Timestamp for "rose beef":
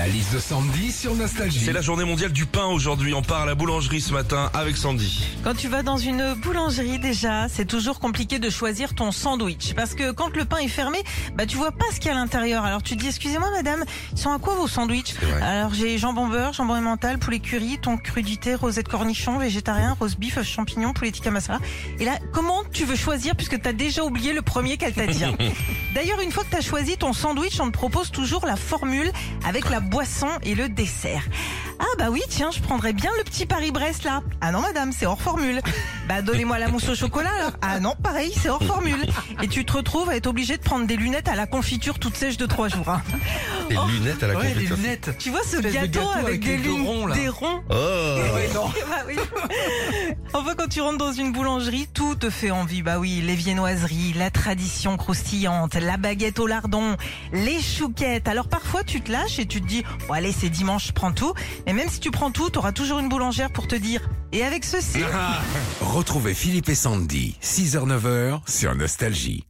20.00-20.42